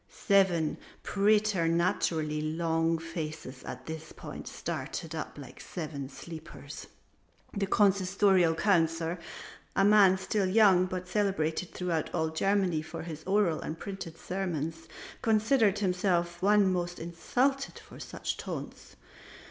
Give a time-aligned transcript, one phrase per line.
[0.25, 6.87] Seven preternaturally long faces at this point started up like the Seven sleepers.
[7.55, 9.19] The Consistorial Councillor,
[9.75, 14.87] a man still young but celebrated throughout all Germany for his oral and printed sermons,
[15.21, 18.95] considered himself the one most insulted by such taunts.